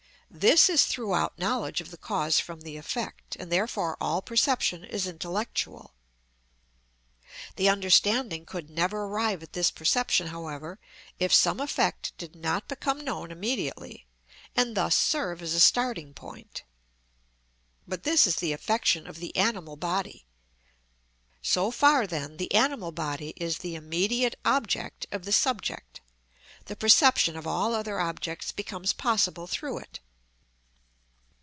[0.33, 5.05] This is throughout knowledge of the cause from the effect, and therefore all perception is
[5.05, 5.93] intellectual.
[7.57, 10.79] The understanding could never arrive at this perception, however,
[11.19, 14.07] if some effect did not become known immediately,
[14.55, 16.63] and thus serve as a starting point.
[17.85, 20.25] But this is the affection of the animal body.
[21.41, 25.99] So far, then, the animal body is the immediate object of the subject;
[26.67, 29.99] the perception of all other objects becomes possible through it.